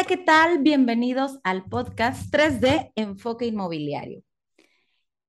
Hola, 0.00 0.06
¿qué 0.06 0.16
tal? 0.16 0.58
Bienvenidos 0.60 1.40
al 1.44 1.66
podcast 1.66 2.32
3D 2.32 2.90
Enfoque 2.94 3.44
Inmobiliario. 3.44 4.22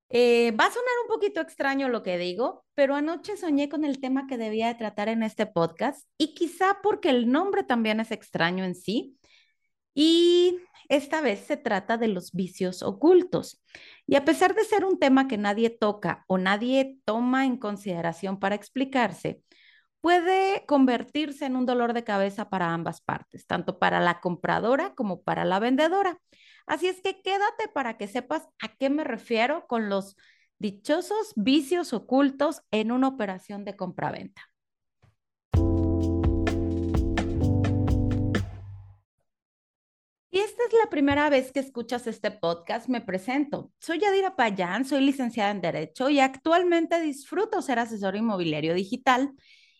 Eh, 0.08 0.50
va 0.52 0.64
a 0.64 0.70
sonar 0.70 0.94
un 1.02 1.08
poquito 1.14 1.42
extraño 1.42 1.90
lo 1.90 2.02
que 2.02 2.16
digo, 2.16 2.64
pero 2.74 2.94
anoche 2.94 3.36
soñé 3.36 3.68
con 3.68 3.84
el 3.84 4.00
tema 4.00 4.26
que 4.26 4.38
debía 4.38 4.68
de 4.68 4.74
tratar 4.76 5.10
en 5.10 5.24
este 5.24 5.44
podcast 5.44 6.08
y 6.16 6.32
quizá 6.32 6.78
porque 6.82 7.10
el 7.10 7.30
nombre 7.30 7.64
también 7.64 8.00
es 8.00 8.12
extraño 8.12 8.64
en 8.64 8.74
sí. 8.74 9.18
Y 9.92 10.58
esta 10.88 11.20
vez 11.20 11.40
se 11.40 11.58
trata 11.58 11.98
de 11.98 12.08
los 12.08 12.32
vicios 12.32 12.82
ocultos. 12.82 13.62
Y 14.06 14.14
a 14.14 14.24
pesar 14.24 14.54
de 14.54 14.64
ser 14.64 14.86
un 14.86 14.98
tema 14.98 15.28
que 15.28 15.36
nadie 15.36 15.68
toca 15.68 16.24
o 16.28 16.38
nadie 16.38 16.96
toma 17.04 17.44
en 17.44 17.58
consideración 17.58 18.40
para 18.40 18.54
explicarse, 18.54 19.42
puede 20.02 20.66
convertirse 20.66 21.46
en 21.46 21.56
un 21.56 21.64
dolor 21.64 21.94
de 21.94 22.04
cabeza 22.04 22.50
para 22.50 22.74
ambas 22.74 23.00
partes, 23.00 23.46
tanto 23.46 23.78
para 23.78 24.00
la 24.00 24.20
compradora 24.20 24.94
como 24.94 25.22
para 25.22 25.44
la 25.46 25.60
vendedora. 25.60 26.18
Así 26.66 26.88
es 26.88 27.00
que 27.00 27.22
quédate 27.22 27.68
para 27.72 27.96
que 27.96 28.08
sepas 28.08 28.48
a 28.60 28.68
qué 28.76 28.90
me 28.90 29.04
refiero 29.04 29.66
con 29.68 29.88
los 29.88 30.16
dichosos 30.58 31.32
vicios 31.36 31.92
ocultos 31.92 32.62
en 32.72 32.92
una 32.92 33.08
operación 33.08 33.64
de 33.64 33.76
compraventa. 33.76 34.42
Si 40.32 40.38
esta 40.38 40.62
es 40.64 40.72
la 40.82 40.90
primera 40.90 41.30
vez 41.30 41.52
que 41.52 41.60
escuchas 41.60 42.06
este 42.08 42.32
podcast, 42.32 42.88
me 42.88 43.02
presento. 43.02 43.70
Soy 43.78 44.00
Yadira 44.00 44.34
Payán, 44.34 44.84
soy 44.84 45.02
licenciada 45.02 45.50
en 45.52 45.60
Derecho 45.60 46.10
y 46.10 46.18
actualmente 46.18 47.00
disfruto 47.00 47.62
ser 47.62 47.78
asesor 47.78 48.16
inmobiliario 48.16 48.74
digital 48.74 49.32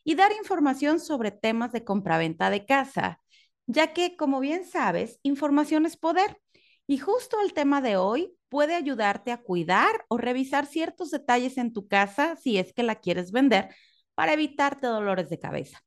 y 0.04 0.14
dar 0.14 0.32
información 0.32 1.00
sobre 1.00 1.30
temas 1.30 1.72
de 1.72 1.84
compraventa 1.84 2.50
de 2.50 2.64
casa, 2.66 3.20
ya 3.66 3.92
que, 3.92 4.16
como 4.16 4.40
bien 4.40 4.64
sabes, 4.64 5.18
información 5.22 5.86
es 5.86 5.96
poder. 5.96 6.40
Y 6.86 6.98
justo 6.98 7.40
el 7.40 7.52
tema 7.52 7.80
de 7.80 7.96
hoy 7.96 8.36
puede 8.48 8.74
ayudarte 8.74 9.32
a 9.32 9.42
cuidar 9.42 10.04
o 10.08 10.18
revisar 10.18 10.66
ciertos 10.66 11.10
detalles 11.10 11.56
en 11.58 11.72
tu 11.72 11.88
casa 11.88 12.36
si 12.36 12.58
es 12.58 12.72
que 12.72 12.82
la 12.82 12.96
quieres 12.96 13.32
vender 13.32 13.74
para 14.14 14.34
evitarte 14.34 14.86
dolores 14.86 15.30
de 15.30 15.38
cabeza. 15.38 15.80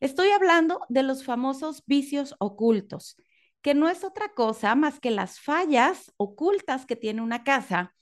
Estoy 0.00 0.28
hablando 0.30 0.80
de 0.88 1.02
los 1.02 1.24
famosos 1.24 1.82
vicios 1.86 2.34
ocultos, 2.38 3.16
que 3.62 3.74
no 3.74 3.88
es 3.88 4.04
otra 4.04 4.34
cosa 4.34 4.74
más 4.74 5.00
que 5.00 5.10
las 5.10 5.40
fallas 5.40 6.12
ocultas 6.18 6.84
que 6.84 6.96
tiene 6.96 7.22
una 7.22 7.44
casa 7.44 7.94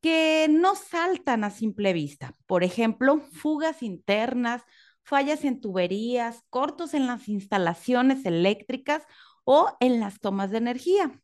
que 0.00 0.48
no 0.48 0.74
saltan 0.74 1.44
a 1.44 1.50
simple 1.50 1.92
vista. 1.92 2.34
Por 2.46 2.64
ejemplo, 2.64 3.20
fugas 3.32 3.82
internas, 3.82 4.62
fallas 5.02 5.44
en 5.44 5.60
tuberías, 5.60 6.42
cortos 6.50 6.94
en 6.94 7.06
las 7.06 7.28
instalaciones 7.28 8.24
eléctricas 8.24 9.02
o 9.44 9.76
en 9.80 10.00
las 10.00 10.20
tomas 10.20 10.50
de 10.50 10.58
energía. 10.58 11.20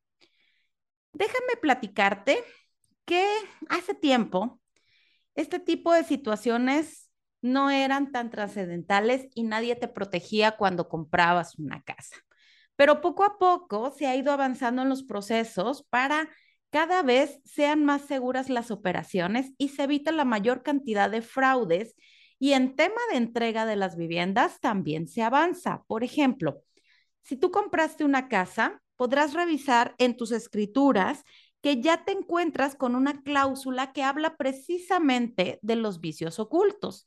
Déjame 1.13 1.57
platicarte 1.61 2.45
que 3.05 3.27
hace 3.69 3.95
tiempo 3.95 4.61
este 5.35 5.61
tipo 5.61 5.93
de 5.93 6.03
situaciones 6.05 7.11
no 7.43 7.71
eran 7.71 8.11
tan 8.11 8.31
trascendentales 8.31 9.29
y 9.35 9.45
nadie 9.45 9.77
te 9.77 9.87
protegía 9.87 10.57
cuando 10.57 10.89
comprabas 10.89 11.59
una 11.59 11.83
casa. 11.83 12.17
Pero 12.75 13.01
poco 13.01 13.25
a 13.25 13.39
poco 13.39 13.91
se 13.91 14.07
ha 14.07 14.17
ido 14.17 14.33
avanzando 14.33 14.83
en 14.83 14.89
los 14.89 15.03
procesos 15.05 15.85
para 15.89 16.29
cada 16.77 17.03
vez 17.03 17.41
sean 17.47 17.87
más 17.87 18.03
seguras 18.03 18.51
las 18.51 18.71
operaciones 18.71 19.51
y 19.57 19.69
se 19.69 19.85
evita 19.85 20.13
la 20.13 20.27
mayor 20.27 20.63
cantidad 20.63 21.11
de 21.11 21.23
fraudes. 21.23 21.97
Y 22.39 22.53
en 22.53 22.77
tema 22.77 23.01
de 23.11 23.17
entrega 23.17 23.65
de 23.65 23.77
las 23.77 23.97
viviendas 23.97 24.61
también 24.61 25.09
se 25.09 25.23
avanza. 25.23 25.85
Por 25.87 26.05
ejemplo, 26.05 26.61
si 27.23 27.39
tú 27.39 27.51
compraste 27.51 28.05
una 28.05 28.29
casa, 28.29 28.83
podrás 28.97 29.33
revisar 29.33 29.95
en 29.97 30.19
tus 30.19 30.33
escrituras 30.33 31.25
que 31.63 31.81
ya 31.81 32.05
te 32.05 32.13
encuentras 32.13 32.77
con 32.77 32.95
una 32.95 33.23
cláusula 33.23 33.95
que 33.95 34.03
habla 34.03 34.37
precisamente 34.37 35.59
de 35.63 35.77
los 35.77 36.03
vicios 36.03 36.39
ocultos. 36.39 37.07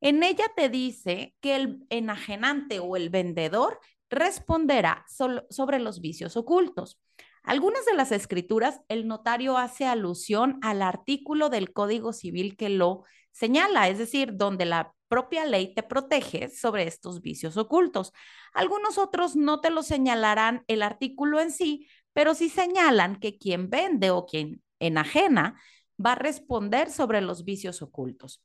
En 0.00 0.22
ella 0.22 0.44
te 0.54 0.68
dice 0.68 1.34
que 1.40 1.56
el 1.56 1.84
enajenante 1.90 2.78
o 2.78 2.94
el 2.94 3.10
vendedor 3.10 3.80
responderá 4.08 5.04
sobre 5.08 5.80
los 5.80 6.00
vicios 6.00 6.36
ocultos. 6.36 7.00
Algunas 7.42 7.84
de 7.86 7.94
las 7.94 8.12
escrituras, 8.12 8.80
el 8.88 9.06
notario 9.08 9.56
hace 9.56 9.86
alusión 9.86 10.58
al 10.62 10.82
artículo 10.82 11.48
del 11.48 11.72
Código 11.72 12.12
Civil 12.12 12.56
que 12.56 12.68
lo 12.68 13.04
señala, 13.32 13.88
es 13.88 13.98
decir, 13.98 14.36
donde 14.36 14.66
la 14.66 14.94
propia 15.08 15.44
ley 15.44 15.74
te 15.74 15.82
protege 15.82 16.48
sobre 16.50 16.86
estos 16.86 17.20
vicios 17.20 17.56
ocultos. 17.56 18.12
Algunos 18.52 18.98
otros 18.98 19.36
no 19.36 19.60
te 19.60 19.70
lo 19.70 19.82
señalarán 19.82 20.64
el 20.68 20.82
artículo 20.82 21.40
en 21.40 21.50
sí, 21.50 21.88
pero 22.12 22.34
sí 22.34 22.48
señalan 22.48 23.18
que 23.18 23.38
quien 23.38 23.70
vende 23.70 24.10
o 24.10 24.26
quien 24.26 24.62
enajena 24.78 25.60
va 26.04 26.12
a 26.12 26.16
responder 26.16 26.90
sobre 26.90 27.20
los 27.20 27.44
vicios 27.44 27.82
ocultos. 27.82 28.42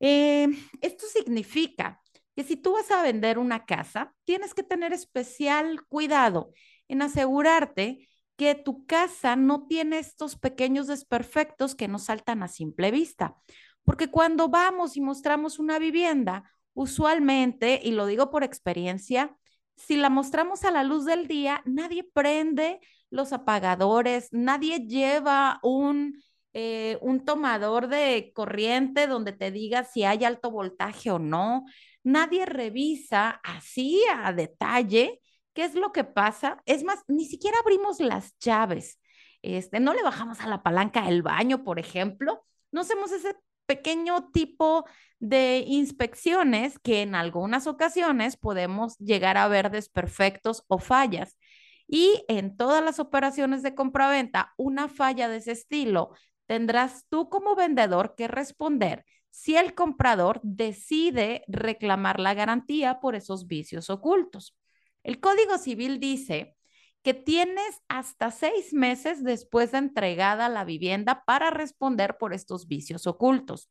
Eh, 0.00 0.48
esto 0.80 1.06
significa 1.06 2.00
que 2.34 2.44
si 2.44 2.56
tú 2.56 2.72
vas 2.72 2.90
a 2.90 3.02
vender 3.02 3.38
una 3.38 3.66
casa, 3.66 4.14
tienes 4.24 4.54
que 4.54 4.62
tener 4.62 4.92
especial 4.92 5.84
cuidado 5.86 6.52
en 6.88 7.02
asegurarte 7.02 8.08
que 8.42 8.54
tu 8.56 8.86
casa 8.86 9.36
no 9.36 9.66
tiene 9.66 9.98
estos 9.98 10.36
pequeños 10.36 10.88
desperfectos 10.88 11.74
que 11.76 11.86
nos 11.86 12.04
saltan 12.04 12.42
a 12.42 12.48
simple 12.48 12.90
vista. 12.90 13.36
Porque 13.84 14.08
cuando 14.08 14.48
vamos 14.48 14.96
y 14.96 15.00
mostramos 15.00 15.60
una 15.60 15.78
vivienda, 15.78 16.50
usualmente, 16.74 17.80
y 17.82 17.92
lo 17.92 18.06
digo 18.06 18.30
por 18.30 18.42
experiencia, 18.42 19.36
si 19.76 19.96
la 19.96 20.10
mostramos 20.10 20.64
a 20.64 20.72
la 20.72 20.82
luz 20.82 21.04
del 21.04 21.28
día, 21.28 21.62
nadie 21.64 22.04
prende 22.04 22.80
los 23.10 23.32
apagadores, 23.32 24.28
nadie 24.32 24.86
lleva 24.86 25.60
un 25.62 26.20
eh, 26.54 26.98
un 27.00 27.24
tomador 27.24 27.88
de 27.88 28.30
corriente 28.34 29.06
donde 29.06 29.32
te 29.32 29.50
diga 29.50 29.84
si 29.84 30.04
hay 30.04 30.24
alto 30.24 30.50
voltaje 30.50 31.10
o 31.10 31.18
no. 31.18 31.64
Nadie 32.02 32.44
revisa 32.44 33.40
así 33.42 34.02
a 34.14 34.32
detalle 34.34 35.20
qué 35.54 35.64
es 35.64 35.74
lo 35.74 35.92
que 35.92 36.04
pasa. 36.04 36.62
Es 36.66 36.84
más, 36.84 37.04
ni 37.08 37.26
siquiera 37.26 37.58
abrimos 37.60 38.00
las 38.00 38.36
llaves. 38.38 38.98
Este, 39.42 39.80
no 39.80 39.94
le 39.94 40.02
bajamos 40.02 40.40
a 40.40 40.48
la 40.48 40.62
palanca 40.62 41.02
del 41.02 41.22
baño, 41.22 41.64
por 41.64 41.78
ejemplo. 41.78 42.44
No 42.70 42.82
hacemos 42.82 43.12
ese 43.12 43.36
pequeño 43.66 44.30
tipo 44.32 44.84
de 45.18 45.64
inspecciones 45.66 46.78
que 46.78 47.02
en 47.02 47.14
algunas 47.14 47.66
ocasiones 47.66 48.36
podemos 48.36 48.96
llegar 48.98 49.36
a 49.36 49.48
ver 49.48 49.70
desperfectos 49.70 50.64
o 50.68 50.78
fallas. 50.78 51.38
Y 51.86 52.24
en 52.28 52.56
todas 52.56 52.82
las 52.82 52.98
operaciones 52.98 53.62
de 53.62 53.74
compraventa, 53.74 54.52
una 54.56 54.88
falla 54.88 55.28
de 55.28 55.38
ese 55.38 55.52
estilo 55.52 56.14
tendrás 56.46 57.06
tú 57.08 57.28
como 57.28 57.54
vendedor 57.54 58.14
que 58.16 58.28
responder 58.28 59.04
si 59.30 59.56
el 59.56 59.74
comprador 59.74 60.40
decide 60.42 61.44
reclamar 61.48 62.20
la 62.20 62.34
garantía 62.34 63.00
por 63.00 63.14
esos 63.14 63.46
vicios 63.46 63.88
ocultos. 63.90 64.54
El 65.02 65.20
Código 65.20 65.58
Civil 65.58 66.00
dice 66.00 66.56
que 67.02 67.14
tienes 67.14 67.82
hasta 67.88 68.30
seis 68.30 68.72
meses 68.72 69.24
después 69.24 69.72
de 69.72 69.78
entregada 69.78 70.48
la 70.48 70.64
vivienda 70.64 71.24
para 71.24 71.50
responder 71.50 72.16
por 72.18 72.32
estos 72.32 72.68
vicios 72.68 73.06
ocultos. 73.06 73.68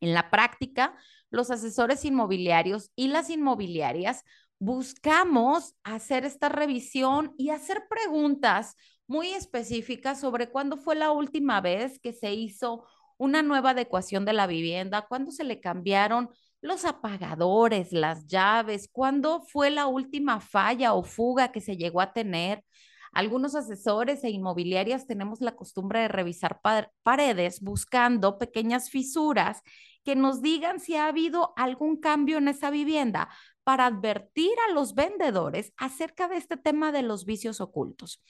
En 0.00 0.14
la 0.14 0.30
práctica, 0.30 0.96
los 1.30 1.50
asesores 1.50 2.04
inmobiliarios 2.04 2.90
y 2.96 3.08
las 3.08 3.30
inmobiliarias 3.30 4.24
buscamos 4.58 5.74
hacer 5.84 6.24
esta 6.24 6.48
revisión 6.48 7.32
y 7.36 7.50
hacer 7.50 7.84
preguntas 7.88 8.74
muy 9.06 9.28
específicas 9.28 10.20
sobre 10.20 10.50
cuándo 10.50 10.76
fue 10.76 10.96
la 10.96 11.12
última 11.12 11.60
vez 11.60 12.00
que 12.00 12.12
se 12.12 12.34
hizo 12.34 12.86
una 13.16 13.42
nueva 13.42 13.70
adecuación 13.70 14.24
de 14.24 14.32
la 14.32 14.46
vivienda, 14.46 15.06
cuándo 15.08 15.30
se 15.30 15.44
le 15.44 15.60
cambiaron 15.60 16.30
los 16.60 16.84
apagadores, 16.84 17.92
las 17.92 18.26
llaves, 18.26 18.88
cuándo 18.90 19.42
fue 19.42 19.70
la 19.70 19.86
última 19.86 20.40
falla 20.40 20.94
o 20.94 21.02
fuga 21.02 21.52
que 21.52 21.60
se 21.60 21.76
llegó 21.76 22.00
a 22.00 22.12
tener. 22.12 22.64
Algunos 23.12 23.54
asesores 23.54 24.22
e 24.24 24.30
inmobiliarias 24.30 25.06
tenemos 25.06 25.40
la 25.40 25.56
costumbre 25.56 26.00
de 26.00 26.08
revisar 26.08 26.60
paredes 27.02 27.60
buscando 27.60 28.38
pequeñas 28.38 28.90
fisuras 28.90 29.62
que 30.04 30.14
nos 30.14 30.42
digan 30.42 30.80
si 30.80 30.96
ha 30.96 31.06
habido 31.06 31.52
algún 31.56 32.00
cambio 32.00 32.38
en 32.38 32.48
esa 32.48 32.70
vivienda 32.70 33.28
para 33.64 33.86
advertir 33.86 34.52
a 34.68 34.72
los 34.72 34.94
vendedores 34.94 35.72
acerca 35.76 36.28
de 36.28 36.36
este 36.36 36.56
tema 36.56 36.92
de 36.92 37.02
los 37.02 37.24
vicios 37.24 37.60
ocultos. 37.60 38.22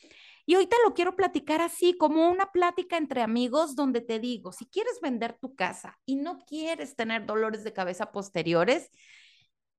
Y 0.48 0.56
hoy 0.56 0.66
te 0.66 0.76
lo 0.82 0.94
quiero 0.94 1.14
platicar 1.14 1.60
así, 1.60 1.92
como 1.92 2.26
una 2.30 2.46
plática 2.52 2.96
entre 2.96 3.20
amigos 3.20 3.76
donde 3.76 4.00
te 4.00 4.18
digo, 4.18 4.50
si 4.50 4.64
quieres 4.64 4.98
vender 5.02 5.36
tu 5.38 5.54
casa 5.54 5.98
y 6.06 6.16
no 6.16 6.38
quieres 6.38 6.96
tener 6.96 7.26
dolores 7.26 7.64
de 7.64 7.74
cabeza 7.74 8.12
posteriores, 8.12 8.88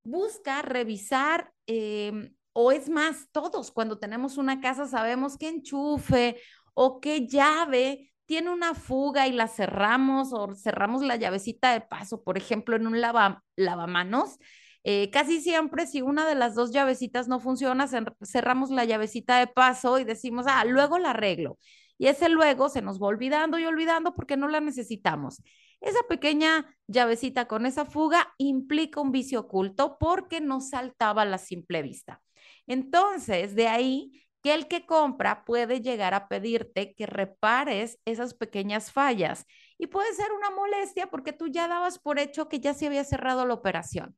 busca 0.04 0.62
revisar, 0.62 1.52
em, 1.66 2.36
o 2.54 2.72
es 2.72 2.88
más, 2.88 3.30
todos 3.32 3.72
cuando 3.72 3.98
tenemos 3.98 4.38
una 4.38 4.62
casa 4.62 4.86
sabemos 4.86 5.38
qué 5.40 5.48
enchufe 5.50 6.40
o 6.76 7.00
qué 7.00 7.26
llave 7.26 8.14
tiene 8.28 8.52
una 8.52 8.76
fuga 8.76 9.28
y 9.28 9.32
la 9.32 9.48
cerramos 9.48 10.34
o 10.34 10.54
cerramos 10.54 11.02
la 11.02 11.16
llavecita 11.16 11.74
de 11.74 11.82
paso, 11.82 12.24
por 12.24 12.38
ejemplo, 12.38 12.76
en 12.76 12.86
un 12.86 13.02
lava, 13.02 13.44
lavamanos 13.56 14.38
Eh, 14.84 15.10
casi 15.12 15.42
siempre, 15.42 15.88
si 15.88 16.02
una 16.02 16.28
de 16.28 16.36
las 16.36 16.56
dos 16.56 16.72
llavecitas 16.72 17.28
no 17.28 17.40
funciona, 17.40 17.88
cerramos 18.24 18.70
la 18.72 18.86
llavecita 18.86 19.40
de 19.40 19.48
paso 19.48 20.00
y 20.00 20.04
decimos, 20.04 20.46
ah, 20.48 20.64
luego 20.66 20.98
la 21.00 21.12
arreglo. 21.12 21.58
Y 21.98 22.08
ese 22.08 22.30
luego 22.30 22.70
se 22.70 22.82
nos 22.82 23.02
va 23.02 23.08
olvidando 23.08 23.60
y 23.60 23.66
olvidando 23.66 24.16
porque 24.16 24.38
no 24.38 24.48
la 24.48 24.62
necesitamos. 24.62 25.44
Esa 25.82 26.00
pequeña 26.08 26.76
llavecita 26.88 27.48
con 27.48 27.66
esa 27.66 27.86
fuga 27.86 28.34
implica 28.38 29.02
un 29.02 29.12
vicio 29.12 29.42
oculto 29.42 29.98
porque 30.00 30.40
no 30.42 30.62
saltaba 30.62 31.24
a 31.24 31.26
la 31.26 31.38
simple 31.38 31.82
vista. 31.82 32.22
Entonces, 32.68 33.56
de 33.56 33.68
ahí 33.68 34.24
que 34.42 34.54
el 34.54 34.68
que 34.68 34.86
compra 34.86 35.44
puede 35.44 35.82
llegar 35.82 36.14
a 36.14 36.28
pedirte 36.30 36.94
que 36.96 37.06
repares 37.06 38.00
esas 38.06 38.34
pequeñas 38.34 38.92
fallas 38.92 39.46
y 39.78 39.88
puede 39.88 40.14
ser 40.14 40.32
una 40.32 40.50
molestia 40.52 41.08
porque 41.08 41.34
tú 41.34 41.48
ya 41.48 41.68
dabas 41.68 42.00
por 42.00 42.20
hecho 42.20 42.48
que 42.48 42.60
ya 42.60 42.74
se 42.74 42.88
había 42.88 43.04
cerrado 43.04 43.46
la 43.46 43.54
operación. 43.54 44.16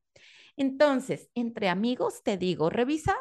Entonces, 0.58 1.30
entre 1.36 1.70
amigos, 1.70 2.22
te 2.24 2.38
digo, 2.38 2.70
revisa 2.70 3.16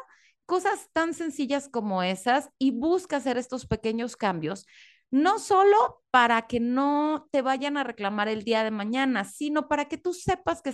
cosas 0.45 0.89
tan 0.91 1.13
sencillas 1.13 1.69
como 1.69 2.03
esas 2.03 2.49
y 2.59 2.71
busca 2.71 3.17
hacer 3.17 3.37
estos 3.37 3.65
pequeños 3.65 4.17
cambios, 4.17 4.65
no 5.09 5.39
solo 5.39 6.03
para 6.11 6.43
que 6.47 6.59
no 6.59 7.27
te 7.31 7.41
vayan 7.41 7.77
a 7.77 7.83
reclamar 7.83 8.27
el 8.27 8.43
día 8.43 8.63
de 8.63 8.71
mañana, 8.71 9.23
sino 9.25 9.67
para 9.67 9.85
que 9.85 9.97
tú 9.97 10.13
sepas 10.13 10.61
que, 10.61 10.73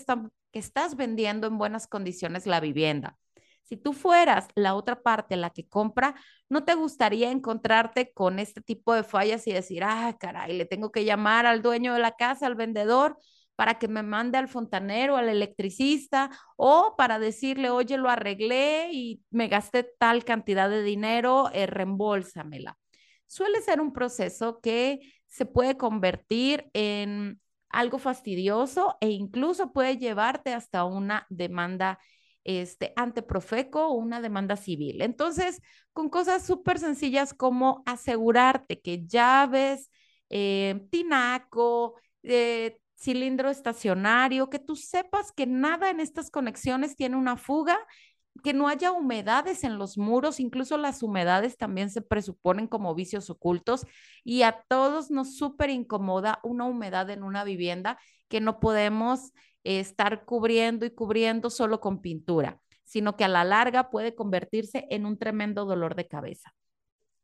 estás 0.53 0.95
vendiendo 0.95 1.45
en 1.45 1.57
buenas 1.57 1.87
condiciones 1.87 2.47
la 2.47 2.59
vivienda. 2.59 3.17
Si 3.61 3.77
tú 3.77 3.93
fueras 3.93 4.47
la 4.55 4.75
otra 4.75 5.03
parte, 5.03 5.35
la 5.35 5.49
que 5.49 5.67
compra, 5.67 6.15
¿no 6.49 6.63
te 6.63 6.73
gustaría 6.73 7.29
encontrarte 7.29 8.11
con 8.13 8.39
este 8.39 8.61
tipo 8.61 8.93
de 8.93 9.03
fallas 9.03 9.45
y 9.45 9.53
decir, 9.53 9.83
ah, 9.83 10.15
caray, 10.19 10.57
le 10.57 10.65
tengo 10.65 10.91
que 10.91 11.03
llamar 11.05 11.45
al 11.45 11.61
dueño 11.61 11.93
de 11.93 11.99
la 11.99 12.13
casa, 12.13 12.47
al 12.47 12.55
vendedor, 12.55 13.17
para 13.57 13.79
que 13.79 13.87
me 13.87 14.03
mande 14.03 14.37
al 14.37 14.47
fontanero, 14.47 15.17
al 15.17 15.29
electricista, 15.29 16.29
o 16.57 16.93
para 16.95 17.17
decirle, 17.17 17.71
oye, 17.71 17.97
lo 17.97 18.07
arreglé 18.07 18.91
y 18.93 19.23
me 19.31 19.47
gasté 19.47 19.83
tal 19.97 20.23
cantidad 20.23 20.69
de 20.69 20.83
dinero, 20.83 21.49
eh, 21.53 21.65
reembolsamela. 21.65 22.77
Suele 23.25 23.61
ser 23.61 23.81
un 23.81 23.93
proceso 23.93 24.59
que 24.61 24.99
se 25.25 25.47
puede 25.47 25.75
convertir 25.75 26.69
en 26.73 27.41
algo 27.69 27.97
fastidioso 27.97 28.95
e 29.01 29.09
incluso 29.09 29.73
puede 29.73 29.97
llevarte 29.97 30.53
hasta 30.53 30.85
una 30.85 31.25
demanda 31.29 31.99
este, 32.43 32.93
ante 32.95 33.23
Profeco 33.23 33.87
o 33.87 33.93
una 33.95 34.21
demanda 34.21 34.55
civil. 34.55 35.01
Entonces, 35.01 35.61
con 35.93 36.09
cosas 36.09 36.45
súper 36.45 36.77
sencillas 36.77 37.33
como 37.33 37.81
asegurarte 37.87 38.79
que 38.81 39.03
llaves, 39.07 39.89
eh, 40.29 40.85
tinaco, 40.91 41.95
eh, 42.21 42.77
cilindro 42.97 43.49
estacionario, 43.49 44.49
que 44.49 44.59
tú 44.59 44.75
sepas 44.75 45.31
que 45.31 45.45
nada 45.45 45.89
en 45.89 45.99
estas 45.99 46.31
conexiones 46.31 46.95
tiene 46.95 47.15
una 47.15 47.37
fuga, 47.37 47.77
que 48.43 48.53
no 48.53 48.67
haya 48.67 48.91
humedades 48.91 49.63
en 49.63 49.77
los 49.77 49.97
muros, 49.97 50.39
incluso 50.39 50.77
las 50.77 51.03
humedades 51.03 51.57
también 51.57 51.89
se 51.89 52.01
presuponen 52.01 52.67
como 52.67 52.93
vicios 52.95 53.29
ocultos 53.29 53.85
y 54.23 54.43
a 54.43 54.63
todos 54.67 55.09
nos 55.09 55.37
súper 55.37 55.69
incomoda 55.69 56.39
una 56.43 56.65
humedad 56.65 57.09
en 57.09 57.23
una 57.23 57.43
vivienda 57.43 57.99
que 58.27 58.41
no 58.41 58.59
podemos 58.59 59.33
estar 59.63 60.25
cubriendo 60.25 60.85
y 60.85 60.91
cubriendo 60.91 61.49
solo 61.49 61.79
con 61.79 62.01
pintura, 62.01 62.61
sino 62.83 63.17
que 63.17 63.25
a 63.25 63.29
la 63.29 63.43
larga 63.43 63.89
puede 63.89 64.15
convertirse 64.15 64.87
en 64.89 65.05
un 65.05 65.17
tremendo 65.17 65.65
dolor 65.65 65.95
de 65.95 66.07
cabeza. 66.07 66.53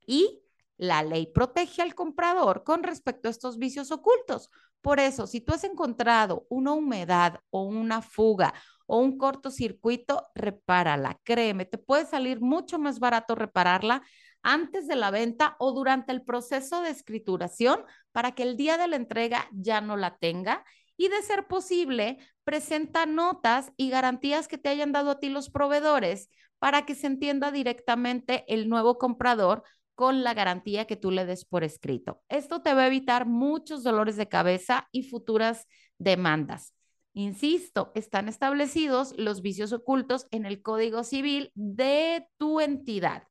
Y 0.05 0.41
la 0.77 1.03
ley 1.03 1.27
protege 1.27 1.81
al 1.81 1.95
comprador 1.95 2.63
con 2.63 2.83
respecto 2.83 3.27
a 3.27 3.31
estos 3.31 3.57
vicios 3.57 3.91
ocultos. 3.91 4.49
Por 4.83 4.99
eso, 4.99 5.27
si 5.27 5.39
tú 5.39 5.53
has 5.53 5.63
encontrado 5.63 6.45
una 6.49 6.73
humedad 6.73 7.39
o 7.51 7.63
una 7.63 8.01
fuga 8.01 8.53
o 8.85 8.99
un 8.99 9.17
cortocircuito, 9.17 10.27
repárala. 10.35 11.17
Créeme, 11.23 11.63
te 11.63 11.77
puede 11.77 12.05
salir 12.05 12.41
mucho 12.41 12.79
más 12.79 12.99
barato 12.99 13.33
repararla 13.33 14.03
antes 14.41 14.85
de 14.85 14.97
la 14.97 15.09
venta 15.09 15.55
o 15.57 15.71
durante 15.71 16.11
el 16.11 16.21
proceso 16.21 16.81
de 16.81 16.89
escrituración 16.89 17.85
para 18.11 18.33
que 18.33 18.43
el 18.43 18.57
día 18.57 18.77
de 18.77 18.89
la 18.89 18.97
entrega 18.97 19.47
ya 19.53 19.79
no 19.79 19.95
la 19.95 20.17
tenga 20.17 20.65
y 20.97 21.07
de 21.07 21.21
ser 21.21 21.47
posible, 21.47 22.17
presenta 22.43 23.05
notas 23.05 23.71
y 23.77 23.89
garantías 23.89 24.49
que 24.49 24.57
te 24.57 24.67
hayan 24.67 24.91
dado 24.91 25.11
a 25.11 25.19
ti 25.21 25.29
los 25.29 25.49
proveedores 25.49 26.29
para 26.59 26.85
que 26.85 26.93
se 26.93 27.07
entienda 27.07 27.51
directamente 27.51 28.43
el 28.53 28.67
nuevo 28.67 28.97
comprador 28.97 29.63
con 29.95 30.23
la 30.23 30.33
garantía 30.33 30.85
que 30.85 30.95
tú 30.95 31.11
le 31.11 31.25
des 31.25 31.45
por 31.45 31.63
escrito. 31.63 32.21
Esto 32.29 32.61
te 32.61 32.73
va 32.73 32.83
a 32.83 32.87
evitar 32.87 33.25
muchos 33.25 33.83
dolores 33.83 34.15
de 34.15 34.27
cabeza 34.27 34.87
y 34.91 35.03
futuras 35.03 35.67
demandas. 35.97 36.73
Insisto, 37.13 37.91
están 37.93 38.27
establecidos 38.27 39.13
los 39.17 39.41
vicios 39.41 39.71
ocultos 39.71 40.25
en 40.31 40.45
el 40.45 40.61
Código 40.61 41.03
Civil 41.03 41.51
de 41.53 42.27
tu 42.37 42.59
entidad. 42.59 43.23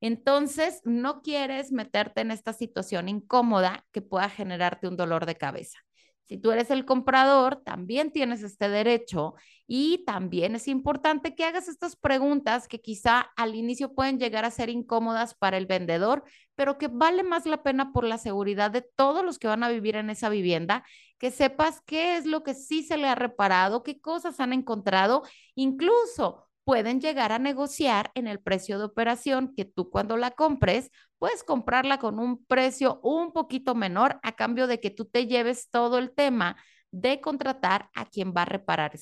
Entonces, 0.00 0.82
no 0.84 1.22
quieres 1.22 1.72
meterte 1.72 2.20
en 2.20 2.30
esta 2.30 2.52
situación 2.52 3.08
incómoda 3.08 3.86
que 3.92 4.02
pueda 4.02 4.28
generarte 4.28 4.88
un 4.88 4.98
dolor 4.98 5.24
de 5.24 5.36
cabeza. 5.36 5.78
Si 6.24 6.36
tú 6.36 6.52
eres 6.52 6.70
el 6.70 6.84
comprador, 6.84 7.62
también 7.64 8.10
tienes 8.10 8.42
este 8.42 8.68
derecho 8.68 9.34
y 9.66 10.04
también 10.04 10.54
es 10.54 10.68
importante 10.68 11.34
que 11.34 11.44
hagas 11.44 11.68
estas 11.68 11.96
preguntas 11.96 12.68
que 12.68 12.80
quizá 12.80 13.20
al 13.36 13.54
inicio 13.54 13.94
pueden 13.94 14.18
llegar 14.18 14.44
a 14.44 14.50
ser 14.50 14.68
incómodas 14.68 15.34
para 15.34 15.56
el 15.56 15.66
vendedor, 15.66 16.24
pero 16.54 16.76
que 16.76 16.88
vale 16.88 17.22
más 17.22 17.46
la 17.46 17.62
pena 17.62 17.92
por 17.92 18.04
la 18.04 18.18
seguridad 18.18 18.70
de 18.70 18.82
todos 18.82 19.24
los 19.24 19.38
que 19.38 19.48
van 19.48 19.62
a 19.62 19.70
vivir 19.70 19.96
en 19.96 20.10
esa 20.10 20.28
vivienda, 20.28 20.84
que 21.18 21.30
sepas 21.30 21.80
qué 21.86 22.16
es 22.16 22.26
lo 22.26 22.42
que 22.42 22.54
sí 22.54 22.82
se 22.82 22.98
le 22.98 23.08
ha 23.08 23.14
reparado, 23.14 23.82
qué 23.82 24.00
cosas 24.00 24.38
han 24.40 24.52
encontrado, 24.52 25.22
incluso 25.54 26.46
pueden 26.64 27.00
llegar 27.00 27.32
a 27.32 27.38
negociar 27.38 28.10
en 28.14 28.26
el 28.26 28.40
precio 28.40 28.78
de 28.78 28.84
operación 28.84 29.54
que 29.54 29.64
tú 29.64 29.90
cuando 29.90 30.16
la 30.16 30.30
compres 30.30 30.90
puedes 31.18 31.44
comprarla 31.44 31.98
con 31.98 32.18
un 32.18 32.44
precio 32.44 33.00
un 33.02 33.32
poquito 33.32 33.74
menor 33.74 34.18
a 34.22 34.32
cambio 34.32 34.66
de 34.66 34.80
que 34.80 34.90
tú 34.90 35.04
te 35.04 35.26
lleves 35.26 35.70
todo 35.70 35.98
el 35.98 36.12
tema 36.12 36.56
de 36.94 37.20
contratar 37.20 37.90
a 37.92 38.06
quien 38.06 38.32
va 38.32 38.42
a 38.42 38.44
reparar 38.44 38.92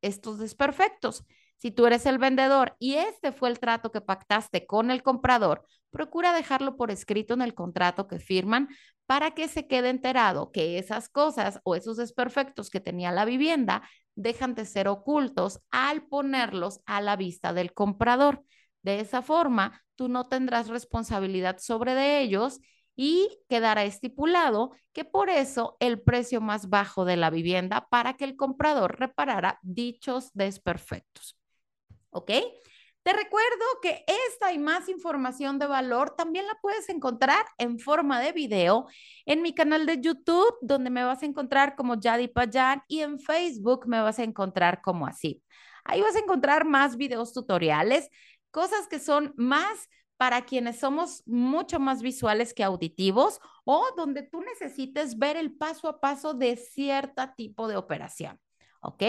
estos 0.00 0.38
desperfectos. 0.38 1.26
Si 1.58 1.70
tú 1.70 1.84
eres 1.84 2.06
el 2.06 2.16
vendedor 2.16 2.74
y 2.78 2.94
este 2.94 3.32
fue 3.32 3.50
el 3.50 3.58
trato 3.58 3.92
que 3.92 4.00
pactaste 4.00 4.64
con 4.64 4.90
el 4.90 5.02
comprador, 5.02 5.62
procura 5.90 6.32
dejarlo 6.32 6.76
por 6.76 6.90
escrito 6.90 7.34
en 7.34 7.42
el 7.42 7.52
contrato 7.52 8.08
que 8.08 8.18
firman 8.18 8.68
para 9.04 9.32
que 9.32 9.48
se 9.48 9.66
quede 9.66 9.90
enterado 9.90 10.52
que 10.52 10.78
esas 10.78 11.10
cosas 11.10 11.60
o 11.64 11.74
esos 11.74 11.98
desperfectos 11.98 12.70
que 12.70 12.80
tenía 12.80 13.12
la 13.12 13.26
vivienda 13.26 13.82
dejan 14.14 14.54
de 14.54 14.64
ser 14.64 14.88
ocultos 14.88 15.60
al 15.70 16.06
ponerlos 16.06 16.80
a 16.86 17.02
la 17.02 17.16
vista 17.16 17.52
del 17.52 17.74
comprador. 17.74 18.42
De 18.82 19.00
esa 19.00 19.20
forma, 19.20 19.84
tú 19.96 20.08
no 20.08 20.28
tendrás 20.28 20.68
responsabilidad 20.68 21.58
sobre 21.58 21.94
de 21.94 22.20
ellos 22.20 22.60
y 23.00 23.38
quedará 23.48 23.84
estipulado 23.84 24.72
que 24.92 25.04
por 25.04 25.30
eso 25.30 25.76
el 25.78 26.02
precio 26.02 26.40
más 26.40 26.68
bajo 26.68 27.04
de 27.04 27.16
la 27.16 27.30
vivienda 27.30 27.86
para 27.88 28.14
que 28.14 28.24
el 28.24 28.34
comprador 28.34 28.98
reparara 28.98 29.60
dichos 29.62 30.32
desperfectos. 30.34 31.38
¿Ok? 32.10 32.32
Te 33.04 33.12
recuerdo 33.12 33.64
que 33.80 34.04
esta 34.28 34.52
y 34.52 34.58
más 34.58 34.88
información 34.88 35.60
de 35.60 35.68
valor 35.68 36.16
también 36.16 36.48
la 36.48 36.58
puedes 36.60 36.88
encontrar 36.88 37.46
en 37.56 37.78
forma 37.78 38.20
de 38.20 38.32
video 38.32 38.86
en 39.26 39.42
mi 39.42 39.54
canal 39.54 39.86
de 39.86 40.00
YouTube, 40.00 40.58
donde 40.60 40.90
me 40.90 41.04
vas 41.04 41.22
a 41.22 41.26
encontrar 41.26 41.76
como 41.76 42.00
Yadi 42.00 42.26
Payan 42.26 42.82
y 42.88 43.02
en 43.02 43.20
Facebook 43.20 43.86
me 43.86 44.00
vas 44.00 44.18
a 44.18 44.24
encontrar 44.24 44.82
como 44.82 45.06
así. 45.06 45.40
Ahí 45.84 46.02
vas 46.02 46.16
a 46.16 46.18
encontrar 46.18 46.64
más 46.64 46.96
videos 46.96 47.32
tutoriales, 47.32 48.10
cosas 48.50 48.88
que 48.88 48.98
son 48.98 49.34
más 49.36 49.88
para 50.18 50.44
quienes 50.44 50.80
somos 50.80 51.22
mucho 51.26 51.78
más 51.78 52.02
visuales 52.02 52.52
que 52.52 52.64
auditivos 52.64 53.40
o 53.64 53.86
donde 53.96 54.22
tú 54.22 54.42
necesites 54.42 55.16
ver 55.16 55.36
el 55.36 55.56
paso 55.56 55.88
a 55.88 56.00
paso 56.00 56.34
de 56.34 56.56
cierto 56.56 57.22
tipo 57.36 57.68
de 57.68 57.76
operación. 57.76 58.38
¿Ok? 58.80 59.02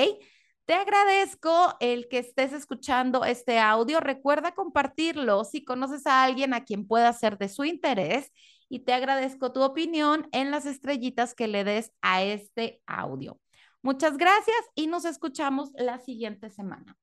Te 0.66 0.76
agradezco 0.76 1.76
el 1.80 2.08
que 2.10 2.20
estés 2.20 2.54
escuchando 2.54 3.26
este 3.26 3.58
audio. 3.58 4.00
Recuerda 4.00 4.54
compartirlo 4.54 5.44
si 5.44 5.66
conoces 5.66 6.06
a 6.06 6.24
alguien 6.24 6.54
a 6.54 6.64
quien 6.64 6.88
pueda 6.88 7.12
ser 7.12 7.40
de 7.40 7.50
su 7.50 7.66
interés 7.66 8.32
y 8.70 8.82
te 8.82 8.94
agradezco 8.94 9.52
tu 9.52 9.64
opinión 9.64 10.30
en 10.32 10.52
las 10.52 10.68
estrellitas 10.68 11.34
que 11.34 11.48
le 11.48 11.64
des 11.64 11.92
a 12.02 12.22
este 12.22 12.84
audio. 12.86 13.40
Muchas 13.82 14.16
gracias 14.18 14.58
y 14.76 14.86
nos 14.86 15.06
escuchamos 15.06 15.72
la 15.74 15.98
siguiente 15.98 16.52
semana. 16.52 16.96